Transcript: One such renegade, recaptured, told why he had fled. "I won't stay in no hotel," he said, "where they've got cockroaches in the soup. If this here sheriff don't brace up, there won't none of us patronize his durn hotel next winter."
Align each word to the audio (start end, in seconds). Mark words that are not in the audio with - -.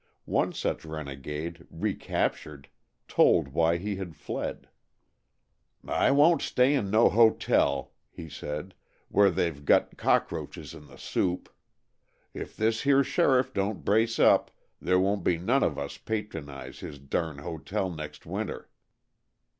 One 0.25 0.51
such 0.51 0.83
renegade, 0.83 1.67
recaptured, 1.69 2.69
told 3.07 3.49
why 3.49 3.77
he 3.77 3.97
had 3.97 4.15
fled. 4.15 4.67
"I 5.87 6.09
won't 6.09 6.41
stay 6.41 6.73
in 6.73 6.89
no 6.89 7.07
hotel," 7.07 7.93
he 8.09 8.27
said, 8.27 8.73
"where 9.09 9.29
they've 9.29 9.63
got 9.63 9.97
cockroaches 9.97 10.73
in 10.73 10.87
the 10.87 10.97
soup. 10.97 11.53
If 12.33 12.57
this 12.57 12.81
here 12.81 13.03
sheriff 13.03 13.53
don't 13.53 13.85
brace 13.85 14.17
up, 14.17 14.49
there 14.81 14.99
won't 14.99 15.23
none 15.43 15.61
of 15.61 15.77
us 15.77 15.99
patronize 15.99 16.79
his 16.79 16.97
durn 16.97 17.37
hotel 17.37 17.91
next 17.91 18.25
winter." 18.25 18.71